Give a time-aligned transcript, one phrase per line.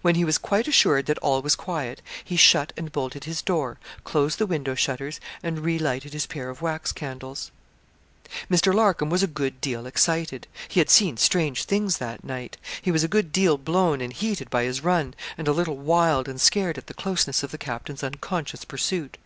[0.00, 3.76] When he was quite assured that all was quiet, he shut and bolted his door,
[4.04, 7.50] closed the window shutters, and relighted his pair of wax candles.
[8.50, 8.72] Mr.
[8.72, 10.46] Larcom was a good deal excited.
[10.66, 12.56] He had seen strange things that night.
[12.80, 16.26] He was a good deal blown and heated by his run, and a little wild
[16.26, 19.18] and scared at the closeness of the captain's unconscious pursuit.